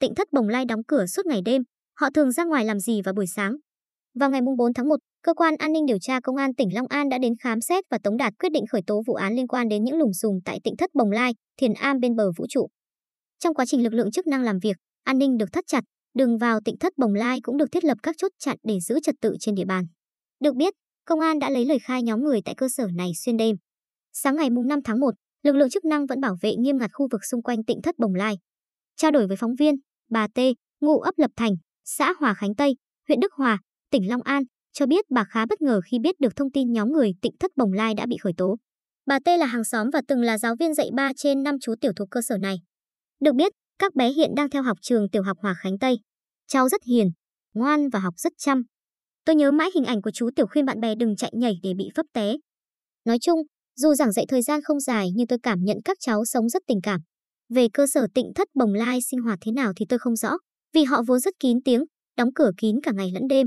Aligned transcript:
Tịnh 0.00 0.14
thất 0.14 0.28
Bồng 0.32 0.48
Lai 0.48 0.64
đóng 0.64 0.84
cửa 0.88 1.06
suốt 1.06 1.26
ngày 1.26 1.40
đêm, 1.44 1.62
họ 2.00 2.10
thường 2.14 2.32
ra 2.32 2.44
ngoài 2.44 2.64
làm 2.64 2.80
gì 2.80 3.02
vào 3.02 3.14
buổi 3.14 3.26
sáng. 3.26 3.56
Vào 4.14 4.30
ngày 4.30 4.40
4 4.58 4.74
tháng 4.74 4.88
1, 4.88 4.96
Cơ 5.22 5.34
quan 5.34 5.54
An 5.58 5.72
ninh 5.72 5.86
điều 5.86 5.98
tra 6.00 6.20
Công 6.20 6.36
an 6.36 6.54
tỉnh 6.54 6.74
Long 6.74 6.86
An 6.86 7.08
đã 7.08 7.18
đến 7.18 7.32
khám 7.40 7.60
xét 7.60 7.84
và 7.90 7.98
tống 8.02 8.16
đạt 8.16 8.32
quyết 8.38 8.52
định 8.52 8.64
khởi 8.66 8.82
tố 8.86 9.02
vụ 9.06 9.14
án 9.14 9.36
liên 9.36 9.46
quan 9.46 9.68
đến 9.68 9.84
những 9.84 9.98
lùm 9.98 10.10
xùm 10.12 10.38
tại 10.44 10.60
tỉnh 10.64 10.76
thất 10.76 10.90
Bồng 10.94 11.10
Lai, 11.10 11.34
Thiền 11.60 11.72
Am 11.72 12.00
bên 12.00 12.16
bờ 12.16 12.30
vũ 12.36 12.46
trụ. 12.48 12.68
Trong 13.38 13.54
quá 13.54 13.66
trình 13.66 13.82
lực 13.82 13.92
lượng 13.92 14.10
chức 14.10 14.26
năng 14.26 14.42
làm 14.42 14.58
việc, 14.62 14.76
an 15.04 15.18
ninh 15.18 15.36
được 15.36 15.52
thắt 15.52 15.64
chặt, 15.66 15.84
đường 16.14 16.38
vào 16.38 16.60
tỉnh 16.64 16.78
thất 16.80 16.92
Bồng 16.96 17.14
Lai 17.14 17.38
cũng 17.42 17.56
được 17.56 17.72
thiết 17.72 17.84
lập 17.84 17.98
các 18.02 18.14
chốt 18.18 18.32
chặn 18.38 18.56
để 18.62 18.80
giữ 18.80 19.00
trật 19.02 19.14
tự 19.20 19.36
trên 19.40 19.54
địa 19.54 19.64
bàn. 19.64 19.84
Được 20.40 20.56
biết, 20.56 20.74
công 21.04 21.20
an 21.20 21.38
đã 21.38 21.50
lấy 21.50 21.64
lời 21.64 21.78
khai 21.78 22.02
nhóm 22.02 22.20
người 22.20 22.40
tại 22.44 22.54
cơ 22.54 22.68
sở 22.68 22.86
này 22.96 23.10
xuyên 23.24 23.36
đêm. 23.36 23.56
Sáng 24.12 24.36
ngày 24.36 24.48
5 24.50 24.78
tháng 24.84 25.00
1, 25.00 25.10
lực 25.42 25.56
lượng 25.56 25.70
chức 25.70 25.84
năng 25.84 26.06
vẫn 26.06 26.20
bảo 26.20 26.36
vệ 26.42 26.54
nghiêm 26.58 26.78
ngặt 26.78 26.90
khu 26.92 27.08
vực 27.12 27.20
xung 27.24 27.42
quanh 27.42 27.64
tỉnh 27.64 27.82
thất 27.82 27.94
Bồng 27.98 28.14
Lai. 28.14 28.38
Trao 28.96 29.10
đổi 29.10 29.26
với 29.26 29.36
phóng 29.36 29.54
viên, 29.58 29.74
bà 30.10 30.26
T, 30.34 30.38
ngụ 30.80 31.00
ấp 31.00 31.14
Lập 31.16 31.30
Thành, 31.36 31.52
xã 31.84 32.14
Hòa 32.18 32.34
Khánh 32.34 32.54
Tây, 32.54 32.76
huyện 33.08 33.20
Đức 33.20 33.32
Hòa, 33.32 33.58
tỉnh 33.90 34.08
Long 34.08 34.22
An, 34.22 34.42
cho 34.72 34.86
biết 34.86 35.04
bà 35.10 35.24
khá 35.24 35.46
bất 35.46 35.62
ngờ 35.62 35.80
khi 35.90 35.98
biết 35.98 36.20
được 36.20 36.36
thông 36.36 36.50
tin 36.50 36.72
nhóm 36.72 36.92
người 36.92 37.12
Tịnh 37.22 37.32
Thất 37.40 37.50
Bồng 37.56 37.72
Lai 37.72 37.94
đã 37.94 38.06
bị 38.06 38.16
khởi 38.16 38.32
tố. 38.36 38.56
Bà 39.06 39.18
T 39.18 39.28
là 39.38 39.46
hàng 39.46 39.64
xóm 39.64 39.90
và 39.92 40.00
từng 40.08 40.22
là 40.22 40.38
giáo 40.38 40.54
viên 40.60 40.74
dạy 40.74 40.90
3 40.96 41.12
trên 41.16 41.42
5 41.42 41.56
chú 41.60 41.74
tiểu 41.80 41.92
thuộc 41.96 42.08
cơ 42.10 42.20
sở 42.22 42.38
này. 42.38 42.56
Được 43.20 43.34
biết, 43.34 43.52
các 43.78 43.94
bé 43.94 44.12
hiện 44.12 44.30
đang 44.36 44.50
theo 44.50 44.62
học 44.62 44.78
trường 44.82 45.10
tiểu 45.10 45.22
học 45.22 45.36
Hòa 45.40 45.54
Khánh 45.54 45.78
Tây. 45.78 45.98
Cháu 46.46 46.68
rất 46.68 46.80
hiền, 46.84 47.10
ngoan 47.54 47.88
và 47.88 47.98
học 47.98 48.14
rất 48.16 48.32
chăm. 48.38 48.62
Tôi 49.24 49.36
nhớ 49.36 49.50
mãi 49.50 49.70
hình 49.74 49.84
ảnh 49.84 50.02
của 50.02 50.10
chú 50.10 50.30
tiểu 50.36 50.46
khuyên 50.46 50.64
bạn 50.64 50.80
bè 50.80 50.94
đừng 50.94 51.16
chạy 51.16 51.30
nhảy 51.34 51.54
để 51.62 51.72
bị 51.78 51.88
phấp 51.96 52.06
té. 52.12 52.36
Nói 53.04 53.18
chung, 53.20 53.38
dù 53.76 53.94
giảng 53.94 54.12
dạy 54.12 54.26
thời 54.28 54.42
gian 54.42 54.60
không 54.62 54.80
dài 54.80 55.08
nhưng 55.14 55.26
tôi 55.26 55.38
cảm 55.42 55.58
nhận 55.62 55.78
các 55.84 55.96
cháu 56.00 56.24
sống 56.24 56.48
rất 56.48 56.62
tình 56.66 56.80
cảm. 56.82 57.00
Về 57.48 57.68
cơ 57.72 57.86
sở 57.86 58.06
tịnh 58.14 58.32
thất 58.34 58.48
bồng 58.54 58.74
lai 58.74 58.98
sinh 59.10 59.20
hoạt 59.20 59.38
thế 59.42 59.52
nào 59.52 59.72
thì 59.76 59.86
tôi 59.88 59.98
không 59.98 60.16
rõ, 60.16 60.36
vì 60.74 60.84
họ 60.84 61.02
vốn 61.06 61.20
rất 61.20 61.34
kín 61.40 61.62
tiếng, 61.64 61.84
đóng 62.16 62.28
cửa 62.34 62.50
kín 62.56 62.76
cả 62.82 62.92
ngày 62.92 63.10
lẫn 63.14 63.22
đêm. 63.28 63.46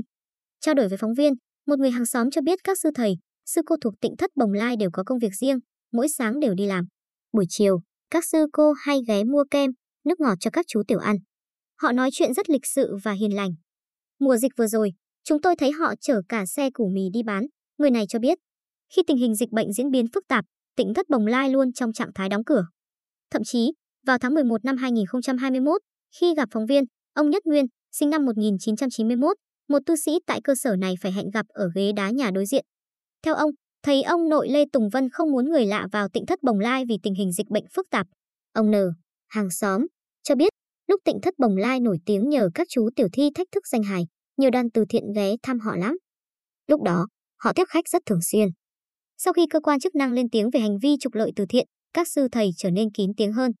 Trao 0.60 0.74
đổi 0.74 0.88
với 0.88 0.98
phóng 0.98 1.14
viên, 1.14 1.32
một 1.66 1.78
người 1.78 1.90
hàng 1.90 2.06
xóm 2.06 2.30
cho 2.30 2.40
biết 2.40 2.58
các 2.64 2.78
sư 2.82 2.90
thầy, 2.94 3.14
sư 3.46 3.60
cô 3.66 3.76
thuộc 3.82 3.94
tịnh 4.00 4.16
thất 4.18 4.30
bồng 4.36 4.52
lai 4.52 4.76
đều 4.76 4.90
có 4.92 5.02
công 5.06 5.18
việc 5.18 5.32
riêng, 5.40 5.58
mỗi 5.92 6.08
sáng 6.08 6.40
đều 6.40 6.54
đi 6.54 6.66
làm. 6.66 6.84
Buổi 7.32 7.44
chiều, 7.48 7.80
các 8.10 8.24
sư 8.24 8.46
cô 8.52 8.72
hay 8.72 9.00
ghé 9.08 9.24
mua 9.24 9.44
kem, 9.50 9.70
nước 10.04 10.20
ngọt 10.20 10.36
cho 10.40 10.50
các 10.50 10.64
chú 10.68 10.82
tiểu 10.88 10.98
ăn. 10.98 11.16
Họ 11.82 11.92
nói 11.92 12.10
chuyện 12.12 12.34
rất 12.34 12.50
lịch 12.50 12.66
sự 12.66 12.96
và 13.04 13.12
hiền 13.12 13.36
lành. 13.36 13.50
Mùa 14.18 14.36
dịch 14.36 14.52
vừa 14.56 14.66
rồi, 14.66 14.92
chúng 15.24 15.40
tôi 15.40 15.56
thấy 15.56 15.72
họ 15.72 15.94
chở 16.00 16.20
cả 16.28 16.46
xe 16.46 16.70
củ 16.70 16.88
mì 16.94 17.02
đi 17.12 17.22
bán, 17.22 17.46
người 17.78 17.90
này 17.90 18.04
cho 18.08 18.18
biết. 18.18 18.38
Khi 18.96 19.02
tình 19.06 19.16
hình 19.16 19.34
dịch 19.34 19.50
bệnh 19.50 19.72
diễn 19.72 19.90
biến 19.90 20.06
phức 20.14 20.24
tạp, 20.28 20.44
tỉnh 20.76 20.94
thất 20.94 21.08
bồng 21.08 21.26
lai 21.26 21.50
luôn 21.50 21.72
trong 21.72 21.92
trạng 21.92 22.10
thái 22.14 22.28
đóng 22.28 22.44
cửa. 22.44 22.66
Thậm 23.30 23.42
chí, 23.44 23.72
vào 24.06 24.18
tháng 24.18 24.34
11 24.34 24.64
năm 24.64 24.76
2021, 24.76 25.80
khi 26.20 26.34
gặp 26.34 26.48
phóng 26.52 26.66
viên, 26.66 26.84
ông 27.14 27.30
Nhất 27.30 27.46
Nguyên, 27.46 27.66
sinh 27.92 28.10
năm 28.10 28.24
1991, 28.24 29.36
một 29.68 29.78
tu 29.86 29.96
sĩ 29.96 30.12
tại 30.26 30.40
cơ 30.44 30.54
sở 30.54 30.76
này 30.76 30.94
phải 31.00 31.12
hẹn 31.12 31.30
gặp 31.30 31.46
ở 31.48 31.68
ghế 31.74 31.92
đá 31.92 32.10
nhà 32.10 32.30
đối 32.30 32.46
diện. 32.46 32.64
Theo 33.22 33.34
ông, 33.34 33.50
thấy 33.82 34.02
ông 34.02 34.28
nội 34.28 34.48
Lê 34.50 34.64
Tùng 34.72 34.88
Vân 34.88 35.08
không 35.10 35.32
muốn 35.32 35.50
người 35.50 35.66
lạ 35.66 35.88
vào 35.92 36.08
tịnh 36.08 36.26
thất 36.26 36.42
Bồng 36.42 36.60
Lai 36.60 36.84
vì 36.88 36.98
tình 37.02 37.14
hình 37.14 37.32
dịch 37.32 37.48
bệnh 37.48 37.64
phức 37.74 37.90
tạp. 37.90 38.06
Ông 38.52 38.70
N, 38.70 38.74
hàng 39.28 39.50
xóm, 39.50 39.86
cho 40.22 40.34
biết 40.34 40.52
lúc 40.86 41.00
tịnh 41.04 41.20
thất 41.22 41.34
Bồng 41.38 41.56
Lai 41.56 41.80
nổi 41.80 41.98
tiếng 42.06 42.28
nhờ 42.28 42.48
các 42.54 42.66
chú 42.70 42.88
tiểu 42.96 43.08
thi 43.12 43.30
thách 43.34 43.46
thức 43.52 43.66
danh 43.66 43.82
hài, 43.82 44.06
nhiều 44.36 44.50
đoàn 44.50 44.70
từ 44.70 44.84
thiện 44.88 45.12
ghé 45.14 45.34
thăm 45.42 45.58
họ 45.58 45.76
lắm. 45.76 45.96
Lúc 46.66 46.82
đó, 46.82 47.06
họ 47.38 47.52
tiếp 47.52 47.64
khách 47.68 47.88
rất 47.88 48.02
thường 48.06 48.22
xuyên. 48.22 48.48
Sau 49.18 49.32
khi 49.32 49.46
cơ 49.50 49.60
quan 49.60 49.80
chức 49.80 49.94
năng 49.94 50.12
lên 50.12 50.30
tiếng 50.30 50.50
về 50.50 50.60
hành 50.60 50.78
vi 50.82 50.96
trục 51.00 51.14
lợi 51.14 51.32
từ 51.36 51.44
thiện, 51.48 51.66
các 51.92 52.08
sư 52.08 52.28
thầy 52.32 52.50
trở 52.56 52.70
nên 52.70 52.90
kín 52.90 53.10
tiếng 53.16 53.32
hơn. 53.32 53.52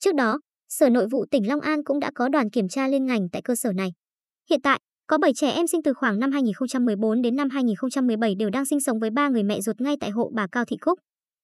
Trước 0.00 0.14
đó, 0.14 0.38
Sở 0.68 0.88
Nội 0.88 1.06
vụ 1.10 1.24
tỉnh 1.30 1.48
Long 1.48 1.60
An 1.60 1.84
cũng 1.84 2.00
đã 2.00 2.10
có 2.14 2.28
đoàn 2.28 2.50
kiểm 2.50 2.68
tra 2.68 2.88
liên 2.88 3.06
ngành 3.06 3.28
tại 3.32 3.42
cơ 3.42 3.54
sở 3.54 3.72
này. 3.72 3.92
Hiện 4.50 4.60
tại, 4.62 4.80
có 5.06 5.18
7 5.18 5.34
trẻ 5.34 5.50
em 5.50 5.66
sinh 5.66 5.82
từ 5.82 5.94
khoảng 5.94 6.18
năm 6.18 6.32
2014 6.32 7.22
đến 7.22 7.36
năm 7.36 7.50
2017 7.50 8.34
đều 8.34 8.50
đang 8.50 8.66
sinh 8.66 8.80
sống 8.80 8.98
với 8.98 9.10
ba 9.10 9.28
người 9.28 9.42
mẹ 9.42 9.60
ruột 9.60 9.80
ngay 9.80 9.96
tại 10.00 10.10
hộ 10.10 10.30
bà 10.34 10.46
Cao 10.52 10.64
Thị 10.64 10.76
Cúc. 10.80 10.98